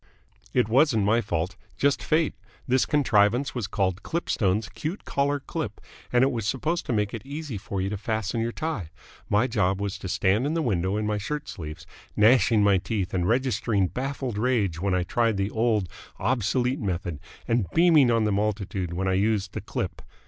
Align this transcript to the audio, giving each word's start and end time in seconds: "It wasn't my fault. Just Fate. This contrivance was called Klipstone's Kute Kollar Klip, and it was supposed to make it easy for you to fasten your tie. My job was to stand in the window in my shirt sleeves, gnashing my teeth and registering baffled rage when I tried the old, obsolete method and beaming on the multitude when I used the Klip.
"It 0.51 0.67
wasn't 0.67 1.05
my 1.05 1.21
fault. 1.21 1.55
Just 1.77 2.01
Fate. 2.01 2.33
This 2.67 2.87
contrivance 2.87 3.53
was 3.53 3.67
called 3.67 4.01
Klipstone's 4.01 4.67
Kute 4.67 5.03
Kollar 5.05 5.39
Klip, 5.39 5.79
and 6.11 6.23
it 6.23 6.31
was 6.31 6.47
supposed 6.47 6.87
to 6.87 6.91
make 6.93 7.13
it 7.13 7.21
easy 7.23 7.55
for 7.55 7.79
you 7.81 7.87
to 7.91 7.97
fasten 7.99 8.41
your 8.41 8.51
tie. 8.51 8.89
My 9.29 9.45
job 9.45 9.79
was 9.79 9.99
to 9.99 10.09
stand 10.09 10.47
in 10.47 10.55
the 10.55 10.63
window 10.63 10.97
in 10.97 11.05
my 11.05 11.19
shirt 11.19 11.47
sleeves, 11.47 11.85
gnashing 12.17 12.63
my 12.63 12.79
teeth 12.79 13.13
and 13.13 13.27
registering 13.27 13.89
baffled 13.89 14.39
rage 14.39 14.81
when 14.81 14.95
I 14.95 15.03
tried 15.03 15.37
the 15.37 15.51
old, 15.51 15.87
obsolete 16.17 16.79
method 16.79 17.19
and 17.47 17.69
beaming 17.69 18.09
on 18.09 18.23
the 18.23 18.31
multitude 18.31 18.93
when 18.93 19.07
I 19.07 19.13
used 19.13 19.53
the 19.53 19.61
Klip. 19.61 20.01